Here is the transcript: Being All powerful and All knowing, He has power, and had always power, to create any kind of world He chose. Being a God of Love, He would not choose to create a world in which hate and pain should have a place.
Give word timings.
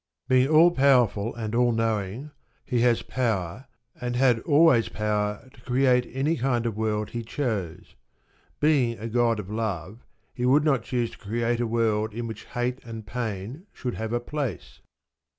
Being 0.27 0.47
All 0.47 0.71
powerful 0.71 1.35
and 1.35 1.53
All 1.53 1.71
knowing, 1.71 2.31
He 2.65 2.81
has 2.81 3.03
power, 3.03 3.67
and 3.93 4.15
had 4.15 4.39
always 4.39 4.89
power, 4.89 5.47
to 5.53 5.61
create 5.61 6.09
any 6.11 6.37
kind 6.37 6.65
of 6.65 6.75
world 6.75 7.11
He 7.11 7.21
chose. 7.21 7.93
Being 8.59 8.97
a 8.97 9.07
God 9.07 9.39
of 9.39 9.51
Love, 9.51 10.03
He 10.33 10.43
would 10.47 10.63
not 10.63 10.81
choose 10.81 11.11
to 11.11 11.19
create 11.19 11.59
a 11.59 11.67
world 11.67 12.15
in 12.15 12.25
which 12.25 12.45
hate 12.45 12.83
and 12.83 13.05
pain 13.05 13.67
should 13.73 13.93
have 13.93 14.11
a 14.11 14.19
place. 14.19 14.79